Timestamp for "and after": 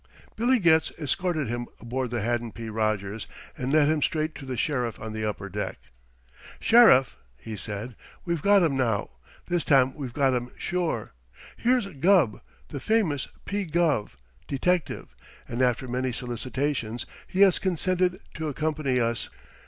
15.47-15.87